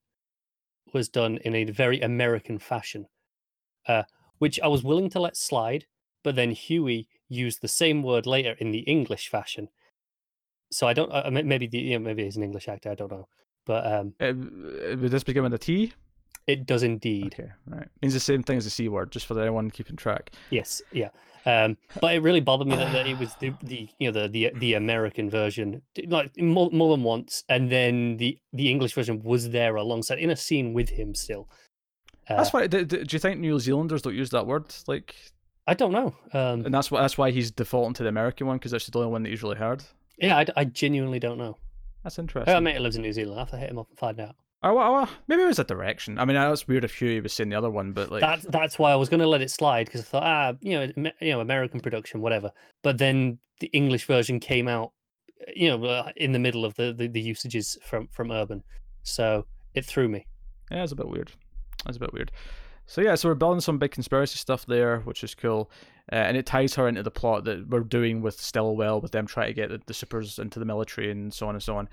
[0.93, 3.07] was done in a very American fashion,
[3.87, 4.03] uh,
[4.37, 5.85] which I was willing to let slide.
[6.23, 9.69] But then Hughie used the same word later in the English fashion.
[10.71, 11.11] So I don't.
[11.11, 12.89] Uh, maybe the you know, maybe he's an English actor.
[12.89, 13.27] I don't know,
[13.65, 15.93] but um, Uh, uh, would this begin with a T?
[16.47, 17.33] it does indeed.
[17.33, 17.87] Okay, right.
[18.01, 20.31] Means the same thing as the C word, just for anyone keeping track.
[20.51, 21.09] Yes, yeah.
[21.45, 24.27] Um, but it really bothered me that, that it was the, the you know the
[24.27, 29.21] the the American version like more, more than once, and then the the English version
[29.23, 31.47] was there alongside in a scene with him still.
[32.27, 32.67] Uh, That's why.
[32.67, 34.73] Do, do you think New Zealanders don't use that word?
[34.87, 35.15] Like,
[35.67, 36.15] I don't know.
[36.33, 38.97] Um, and that's why that's why he's defaulting to the American one because that's the
[38.97, 39.83] only one that he's really heard.
[40.17, 41.57] yeah, I, I genuinely don't know.
[42.03, 42.53] That's interesting.
[42.53, 43.37] a mate lives in New Zealand.
[43.37, 44.35] I have to hit him up and find out.
[44.67, 46.17] Oh, maybe it was a direction.
[46.17, 48.45] I mean, I that's weird if Hughie was saying the other one, but like, That's
[48.45, 51.11] that's why I was going to let it slide because I thought, ah, you know,
[51.21, 52.51] you know, American production, whatever.
[52.81, 54.91] But then the English version came out,
[55.55, 58.63] you know, uh, in the middle of the, the, the usages from from Urban,
[59.03, 60.25] so it threw me.
[60.71, 61.31] yeah, it's a bit weird.
[61.85, 62.31] That's a bit weird.
[62.87, 65.71] So yeah, so we're building some big conspiracy stuff there, which is cool,
[66.11, 69.27] uh, and it ties her into the plot that we're doing with Stillwell, with them
[69.27, 71.89] trying to get the, the supers into the military and so on and so on.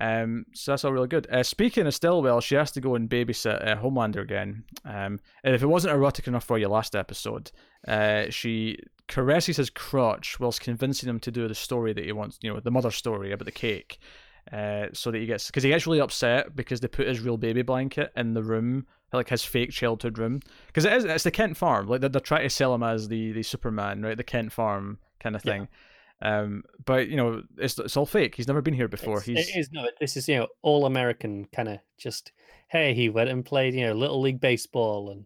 [0.00, 1.26] Um, so that's all really good.
[1.30, 4.64] Uh, speaking of Stillwell, she has to go and babysit uh, Homelander again.
[4.84, 7.50] Um, and if it wasn't erotic enough for you last episode,
[7.86, 12.38] uh, she caresses his crotch whilst convincing him to do the story that he wants,
[12.42, 13.98] you know, the mother story about the cake.
[14.52, 17.36] Uh, so that he gets because he gets really upset because they put his real
[17.36, 21.30] baby blanket in the room, like his fake childhood room, because it is it's the
[21.30, 21.86] Kent farm.
[21.86, 24.16] Like they're, they're trying to sell him as the the Superman, right?
[24.16, 25.66] The Kent farm kind of Yeah.
[26.20, 28.34] Um, but you know, it's it's all fake.
[28.34, 29.18] He's never been here before.
[29.18, 29.88] It's, He's It is no.
[30.00, 32.32] This is you know all American kind of just.
[32.68, 35.24] Hey, he went and played you know little league baseball and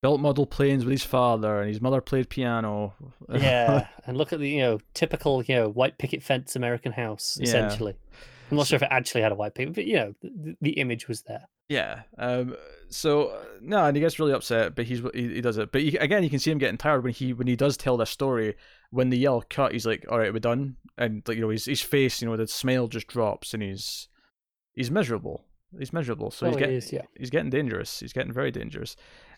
[0.00, 2.94] built model planes with his father, and his mother played piano.
[3.28, 7.38] yeah, and look at the you know typical you know white picket fence American house
[7.40, 7.96] Yeah.
[8.50, 10.70] I'm not sure if it actually had a white picket, but you know the, the
[10.72, 11.48] image was there.
[11.68, 12.02] Yeah.
[12.16, 12.56] Um.
[12.88, 15.70] So uh, no, and he gets really upset, but he's he, he does it.
[15.72, 17.96] But he, again, you can see him getting tired when he when he does tell
[17.96, 18.56] this story.
[18.90, 21.66] When the yell cut, he's like, "All right, we're done," and like you know, his
[21.66, 24.08] his face, you know, the smile just drops, and he's
[24.74, 25.44] he's miserable.
[25.78, 27.02] He's miserable, so Oh, he's he getting is, yeah.
[27.18, 28.00] he's getting dangerous.
[28.00, 28.96] He's getting very dangerous.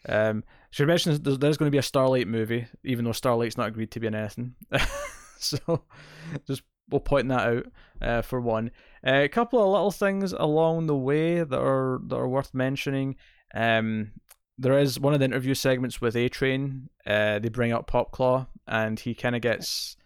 [0.09, 3.66] Um, should mention there's, there's going to be a Starlight movie, even though Starlight's not
[3.66, 4.55] agreed to be in anything.
[5.40, 5.83] so
[6.46, 7.66] just we'll point that out
[8.01, 8.70] uh, for one.
[9.07, 13.17] Uh, a couple of little things along the way that are that are worth mentioning.
[13.55, 14.13] Um,
[14.59, 16.91] there is one of the interview segments with A Train.
[17.07, 19.97] Uh, they bring up Popclaw, and he kind of gets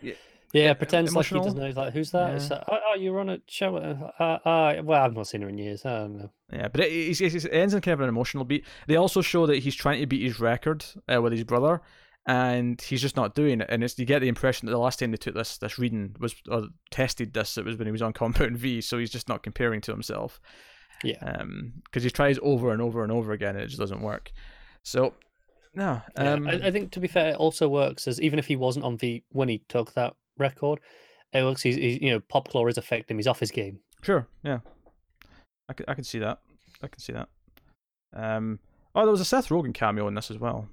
[0.00, 0.14] Yeah,
[0.52, 1.66] yeah, pretends like he doesn't know.
[1.66, 2.34] He's like, who's that?
[2.36, 2.56] It's Yeah.
[2.56, 3.76] like, oh, oh, you're on a show.
[3.76, 5.84] Uh, uh, well, I've not seen her in years.
[5.84, 6.30] I don't know.
[6.50, 8.64] Yeah, but it, it, it, it ends in kind of an emotional beat.
[8.86, 11.82] They also show that he's trying to beat his record uh, with his brother,
[12.28, 13.68] and he's just not doing it.
[13.70, 16.14] And it's you get the impression that the last time they took this this reading
[16.20, 18.82] was or tested this, it was when he was on Compound V.
[18.82, 20.38] So he's just not comparing to himself.
[21.02, 21.16] Yeah.
[21.22, 24.30] Um, because he tries over and over and over again, and it just doesn't work.
[24.84, 25.14] So,
[25.74, 26.02] no.
[26.18, 28.56] Yeah, Um, I, I think to be fair, it also works as even if he
[28.56, 30.80] wasn't on V when he took that record,
[31.32, 31.62] it works.
[31.62, 33.18] He's, he's you know, Popclaw is affecting him.
[33.18, 33.78] He's off his game.
[34.02, 34.58] Sure, yeah.
[35.68, 36.40] I can, I can see that.
[36.82, 37.28] I can see that.
[38.14, 38.58] Um,
[38.94, 40.68] oh, there was a Seth Rogen cameo in this as well.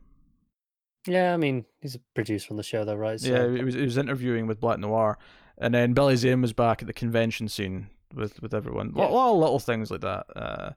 [1.08, 3.20] Yeah, I mean, he's a producer on the show, though, right?
[3.20, 5.18] So, Yeah, he was, he was interviewing with Black Noir,
[5.58, 8.92] and then Billy Zane was back at the convention scene with, with everyone.
[8.96, 10.26] A lot of little things like that.
[10.36, 10.72] Uh,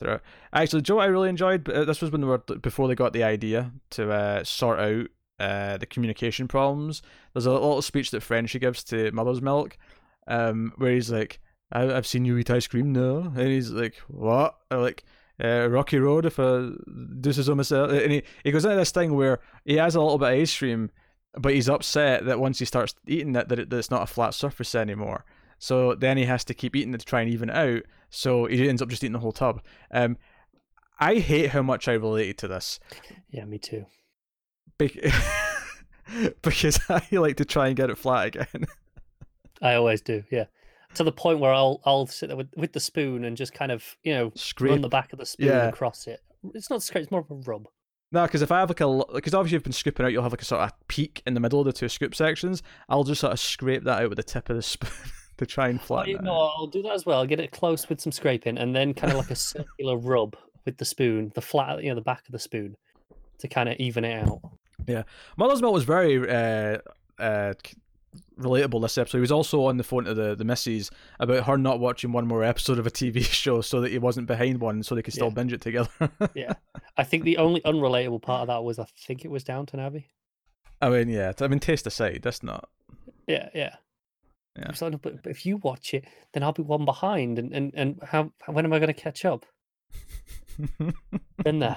[0.00, 0.22] throughout.
[0.52, 1.68] Actually, Joe, I really enjoyed.
[1.68, 5.06] uh, This was when they were before they got the idea to uh, sort out
[5.40, 7.02] uh, the communication problems.
[7.34, 9.76] There's a little speech that Frenchie gives to Mother's Milk,
[10.26, 11.40] um, where he's like,
[11.72, 15.04] I- "I've seen you eat ice cream now," and he's like, "What?" Or like.
[15.42, 16.70] Uh, Rocky Road, if I
[17.20, 20.18] do so myself, and he, he goes into this thing where he has a little
[20.18, 20.90] bit of ice cream,
[21.38, 24.06] but he's upset that once he starts eating it, that, it, that it's not a
[24.06, 25.24] flat surface anymore.
[25.58, 27.82] So then he has to keep eating it to try and even it out.
[28.08, 29.60] So he ends up just eating the whole tub.
[29.90, 30.16] Um,
[30.98, 32.80] I hate how much I related to this
[33.30, 33.84] yeah, me too.
[34.78, 34.96] Bec-
[36.42, 38.66] because I like to try and get it flat again.
[39.60, 40.24] I always do.
[40.30, 40.46] Yeah,
[40.96, 43.72] to the point where I'll I'll sit there with, with the spoon and just kind
[43.72, 44.70] of you know Scrape.
[44.72, 45.68] run the back of the spoon Yeah.
[45.68, 46.20] across it.
[46.54, 47.02] It's not scrape.
[47.02, 47.66] It's more of a rub.
[48.12, 50.32] No, because if I have like a because obviously you've been scooping out, you'll have
[50.32, 52.62] like a sort of peak in the middle of the two scoop sections.
[52.88, 54.90] I'll just sort of scrape that out with the tip of the spoon
[55.38, 56.22] to try and flatten you it.
[56.22, 56.52] know, out.
[56.56, 57.18] I'll do that as well.
[57.18, 60.36] I'll get it close with some scraping, and then kind of like a circular rub
[60.64, 62.76] with the spoon, the flat, you know, the back of the spoon,
[63.38, 64.40] to kind of even it out.
[64.86, 65.02] Yeah,
[65.36, 66.78] mother's Milk was very uh,
[67.18, 67.54] uh,
[68.38, 69.18] relatable this episode.
[69.18, 72.26] He was also on the phone to the, the missus about her not watching one
[72.26, 75.14] more episode of a TV show so that he wasn't behind one so they could
[75.14, 75.34] still Yeah.
[75.34, 75.88] binge it together.
[76.34, 76.54] Yeah,
[76.96, 80.06] I think the only unrelatable part of that was I think it was Downton Abbey.
[80.82, 82.68] I mean, yeah, I mean, taste aside, that's not.
[83.26, 83.76] Yeah, yeah.
[84.58, 84.72] Yeah.
[84.72, 87.98] So, but, but if you watch it, then I'll be one behind, and and, and
[88.02, 89.44] how when am I going to catch up?
[91.44, 91.76] Been there.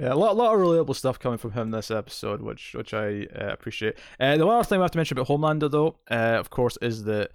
[0.00, 3.26] Yeah, a lot, lot of relatable stuff coming from him this episode, which which I
[3.38, 3.96] uh, appreciate.
[4.18, 6.78] Uh, the one other thing we have to mention about Homelander, though, uh, of course,
[6.80, 7.30] is that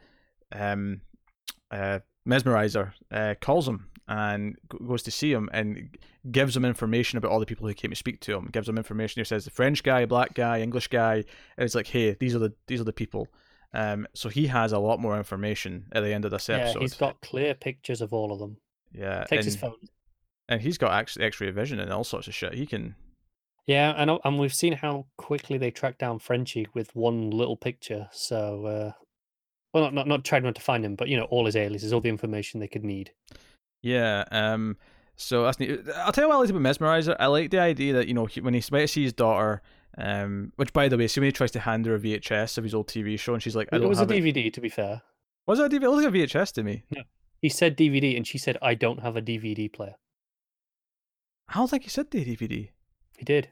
[0.51, 1.01] um,
[1.71, 4.55] uh, Mesmerizer uh, calls him and
[4.87, 5.97] goes to see him and
[6.31, 8.49] gives him information about all the people who came to speak to him.
[8.51, 9.19] Gives him information.
[9.19, 11.15] He says the French guy, black guy, English guy,
[11.57, 13.27] and it's like, hey, these are the these are the people.
[13.73, 16.81] Um, so he has a lot more information at the end of this Yeah, episode.
[16.81, 18.57] he's got clear pictures of all of them.
[18.93, 19.75] yeah, Takes his phone.
[20.49, 22.53] And he's got X- X-ray vision and all sorts of shit.
[22.53, 22.95] He can
[23.67, 27.57] Yeah, and uh, and we've seen how quickly they track down Frenchie with one little
[27.57, 28.07] picture.
[28.11, 28.91] So, uh,
[29.73, 31.91] well, not not not trying not to find him, but you know, all his aliases,
[31.91, 33.11] all the information they could need.
[33.81, 34.23] Yeah.
[34.31, 34.77] Um.
[35.17, 35.79] So that's neat.
[35.95, 37.15] I'll tell you what I like about Mesmerizer.
[37.19, 39.61] I like the idea that you know he, when he to see his daughter,
[39.97, 42.87] um, which by the way, he tries to hand her a VHS of his old
[42.87, 44.69] TV show, and she's like, "I It don't was a have it." DVD, to be
[44.69, 45.01] fair.
[45.47, 45.83] Was it a DVD?
[45.83, 46.83] It looked like a VHS to me.
[47.41, 49.95] He said DVD, and she said, "I don't have a DVD player."
[51.49, 52.69] I don't think he said the DVD.
[53.17, 53.49] He did.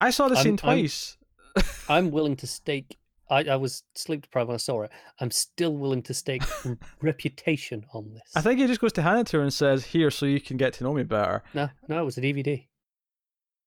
[0.00, 1.16] I saw the I'm- scene I'm- twice.
[1.88, 2.96] I'm willing to stake.
[3.30, 4.90] I, I was sleep deprived when I saw it.
[5.20, 6.42] I'm still willing to stake
[7.02, 8.22] reputation on this.
[8.34, 10.40] I think he just goes to hand it to her and says, "Here, so you
[10.40, 12.66] can get to know me better." no, no, it was a DVD.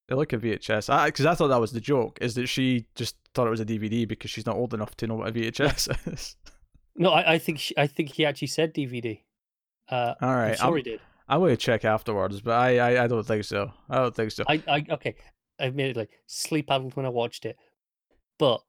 [0.08, 1.06] They look at VHS.
[1.06, 3.66] Because I, thought that was the joke, is that she just thought it was a
[3.66, 6.36] DVD because she's not old enough to know what a VHS is.
[6.96, 9.22] No, I, I think she, I think he actually said DVD.
[9.90, 11.00] Uh, All I'm right, I'm, he did.
[11.32, 13.72] I'm going to check afterwards, but I, I, I don't think so.
[13.90, 14.44] I don't think so.
[14.48, 15.16] I, I okay.
[15.60, 17.56] Admittedly, sleep addled when I watched it,
[18.38, 18.62] but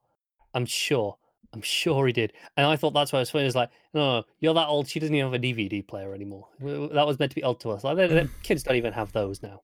[0.53, 1.17] I'm sure,
[1.53, 2.31] I'm sure he did.
[2.55, 3.45] And I thought that's why I was funny.
[3.45, 4.87] It's like, no, no, you're that old.
[4.87, 6.47] She doesn't even have a DVD player anymore.
[6.61, 7.83] That was meant to be old to us.
[7.83, 9.61] Like, they- kids don't even have those now.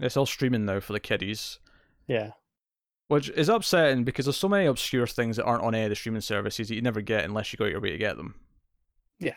[0.00, 1.58] It's all streaming now for the kiddies,
[2.08, 2.30] Yeah,
[3.08, 5.96] which is upsetting because there's so many obscure things that aren't on any of the
[5.96, 8.34] streaming services that you never get unless you go out your way to get them.
[9.20, 9.34] Yeah.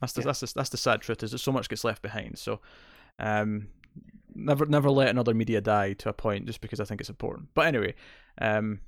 [0.00, 0.26] That's the Yeah.
[0.26, 2.38] that's the, that's the sad truth is that so much gets left behind.
[2.38, 2.60] So,
[3.18, 3.68] um,
[4.34, 7.48] never never let another media die to a point just because I think it's important.
[7.54, 7.94] But anyway,
[8.40, 8.80] um,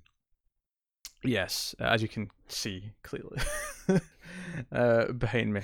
[1.25, 3.38] yes, as you can see clearly
[4.73, 5.62] uh, behind me.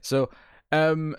[0.00, 0.30] so,
[0.72, 1.16] um,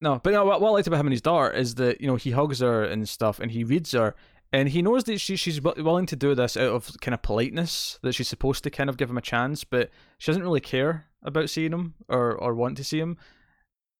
[0.00, 2.06] no, but no, what, what I liked about him and his daughter is that you
[2.06, 4.14] know he hugs her and stuff, and he reads her,
[4.52, 7.98] and he knows that she she's willing to do this out of kind of politeness,
[8.02, 11.06] that she's supposed to kind of give him a chance, but she doesn't really care
[11.22, 13.16] about seeing him or or want to see him.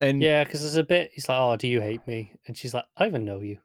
[0.01, 1.11] And yeah, because there's a bit.
[1.13, 3.59] He's like, "Oh, do you hate me?" And she's like, "I even know you."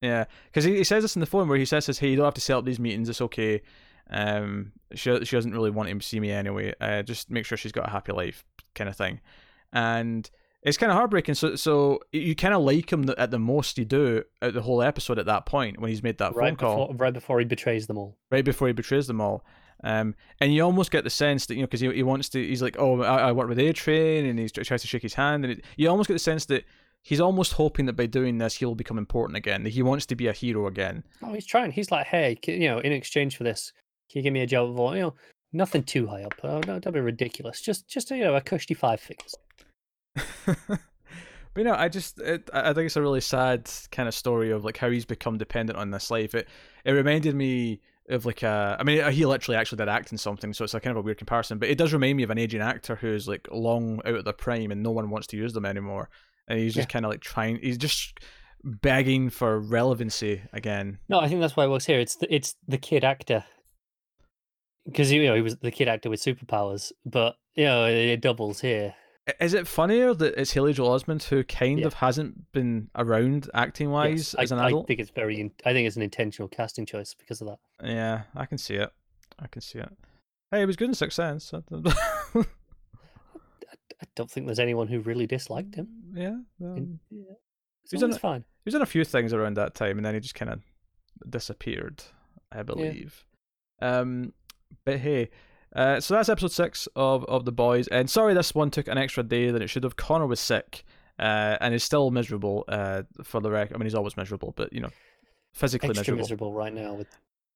[0.00, 2.24] Yeah, because he, he says this in the phone where he says, "Hey, you don't
[2.24, 3.08] have to set up these meetings.
[3.08, 3.62] It's okay."
[4.10, 6.74] Um, she she doesn't really want him to see me anyway.
[6.80, 8.44] Uh, just make sure she's got a happy life,
[8.74, 9.20] kind of thing.
[9.72, 10.30] And
[10.68, 11.34] it's kind of heartbreaking.
[11.34, 14.82] So so you kind of like him at the most you do at the whole
[14.82, 17.44] episode at that point when he's made that right phone call, before, right before he
[17.44, 18.16] betrays them all.
[18.30, 19.44] right before he betrays them all.
[19.84, 22.44] Um, and you almost get the sense that you know because he, he wants to,
[22.44, 25.14] he's like, oh, I, I work with A Train, and he tries to shake his
[25.14, 26.64] hand, and it, you almost get the sense that
[27.02, 29.62] he's almost hoping that by doing this he'll become important again.
[29.62, 31.04] That he wants to be a hero again.
[31.22, 31.70] Oh, he's trying.
[31.70, 33.72] He's like, hey, you know, in exchange for this,
[34.10, 34.78] can you give me a job?
[34.78, 35.14] Of, you know,
[35.52, 36.34] nothing too high up.
[36.42, 37.60] Oh, no, don't be ridiculous.
[37.60, 39.34] Just, just you know, a cushy five figures.
[41.54, 44.50] But you know, I just it, I think it's a really sad kind of story
[44.50, 46.34] of like how he's become dependent on this life.
[46.34, 46.46] It
[46.84, 50.52] it reminded me of like a I mean he literally actually did act in something,
[50.52, 51.58] so it's a kind of a weird comparison.
[51.58, 54.34] But it does remind me of an aging actor who's like long out of their
[54.34, 56.10] prime and no one wants to use them anymore,
[56.46, 56.92] and he's just Yeah.
[56.92, 57.58] kind of like trying.
[57.60, 58.20] He's just
[58.62, 60.98] begging for relevancy again.
[61.08, 61.98] No, I think that's why it works here.
[61.98, 63.44] It's the, it's the kid actor
[64.86, 68.20] because you know he was the kid actor with superpowers, but you know it, it
[68.20, 68.94] doubles here.
[69.28, 71.86] I- Is it funnier that it's Haley Joel Osment who kind Yeah.
[71.86, 74.86] of hasn't been around acting wise Yes, as I, an I adult?
[74.86, 75.38] think it's very.
[75.40, 77.58] in- I think it's an intentional casting choice because of that.
[77.86, 78.90] Yeah, I can see it.
[79.38, 79.90] I can see it.
[80.50, 81.52] Hey, it was good in Sixth Sense.
[84.00, 85.88] I don't think there's anyone who really disliked him.
[86.14, 87.34] yeah, um, In- yeah.
[87.90, 88.20] he's So in it's it.
[88.20, 88.40] fine.
[88.64, 90.62] he was in a few things around that time, and then he just kind of
[91.28, 92.02] disappeared,
[92.52, 93.24] I believe.
[93.82, 93.98] Yeah.
[94.00, 94.34] Um,
[94.84, 95.30] but hey,
[95.74, 97.88] uh, so that's episode six of of the boys.
[97.88, 99.96] And sorry, this one took an extra day than it should have.
[99.96, 100.84] Connor was sick,
[101.18, 102.64] uh, and is still miserable.
[102.68, 104.90] Uh, for the rec, I mean, he's always miserable, but you know,
[105.52, 106.18] physically Extra miserable.
[106.22, 107.08] miserable right now with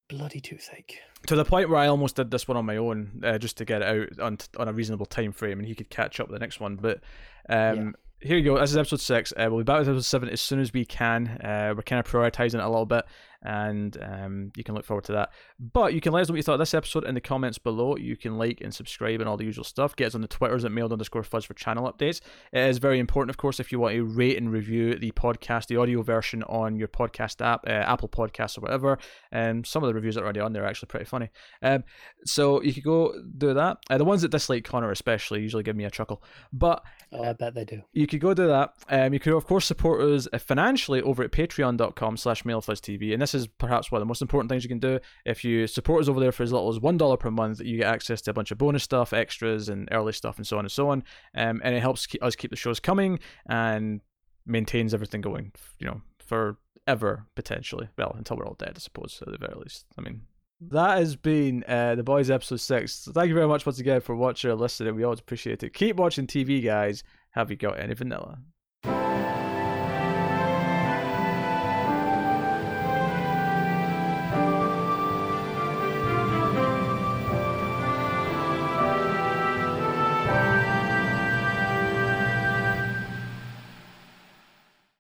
[0.08, 0.98] bloody toothache.
[1.26, 3.64] to the point where I almost did this one on my own, uh, just to
[3.64, 6.34] get it out on on a reasonable time frame, and he could catch up with
[6.38, 6.76] the next one.
[6.76, 7.00] But
[7.48, 8.58] um, here you go.
[8.58, 9.32] This is episode six.
[9.32, 11.28] Uh, we'll be back with episode seven as soon as we can.
[11.28, 13.04] Uh, we're kind of prioritizing it a little bit,
[13.42, 15.30] and um, you can look forward to that.
[15.58, 17.58] But you can let us know what you thought of this episode in the comments
[17.58, 17.96] below.
[17.96, 19.94] You can like and subscribe and all the usual stuff.
[19.96, 22.20] Get us on the Twitters at mild underscore fuzz for channel updates.
[22.52, 25.66] It is very important, of course, if you want to rate and review the podcast,
[25.66, 28.98] the audio version on your podcast app, uh, Apple Podcasts or whatever.
[29.30, 31.30] And some of the reviews that are already on there are actually pretty funny.
[31.62, 31.84] Um,
[32.24, 33.78] so you could go do that.
[33.90, 36.22] Uh, the ones that dislike Connor especially usually give me a chuckle.
[36.52, 36.82] But
[37.14, 37.82] Oh, I bet they do.
[37.92, 38.74] you could go do that.
[38.88, 43.12] Um, you could of course support us financially over at patreon.com slash mildfuzztv.
[43.12, 44.98] And this is perhaps one of the most important things you can do.
[45.24, 47.92] If you support us over there for as little as $1 per month, you get
[47.92, 50.72] access to a bunch of bonus stuff, extras, and early stuff, and so on and
[50.72, 51.04] so on.
[51.36, 54.00] Um, and it helps keep, us keep the shows coming and
[54.46, 57.88] maintains everything going, you know, forever, potentially.
[57.96, 59.86] Well, until we're all dead, I suppose, at the very least.
[59.98, 60.22] I mean,
[60.70, 62.94] that has been uh, the boys episode six.
[62.94, 64.94] So thank you very much once again for watching or listening.
[64.94, 65.74] We always appreciate it.
[65.74, 67.02] Keep watching TV, guys.
[67.30, 68.38] Have you got any vanilla?